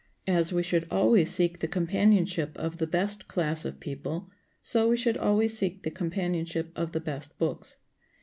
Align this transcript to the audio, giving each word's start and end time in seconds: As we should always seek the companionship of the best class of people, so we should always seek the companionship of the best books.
As 0.25 0.51
we 0.51 0.63
should 0.63 0.87
always 0.89 1.29
seek 1.29 1.59
the 1.59 1.67
companionship 1.67 2.57
of 2.57 2.77
the 2.77 2.87
best 2.87 3.27
class 3.27 3.65
of 3.65 3.79
people, 3.79 4.31
so 4.59 4.89
we 4.89 4.97
should 4.97 5.15
always 5.15 5.55
seek 5.55 5.83
the 5.83 5.91
companionship 5.91 6.71
of 6.75 6.93
the 6.93 6.99
best 6.99 7.37
books. 7.37 7.77